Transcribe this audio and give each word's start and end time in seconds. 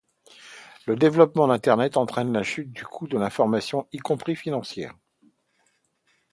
Le 0.87 0.95
développement 0.95 1.47
d'internet 1.47 1.95
entraîne 1.95 2.33
la 2.33 2.41
chute 2.41 2.71
du 2.71 2.83
coût 2.85 3.07
de 3.07 3.19
l'information, 3.19 3.87
y 3.91 3.99
compris 3.99 4.35
financière. 4.35 4.95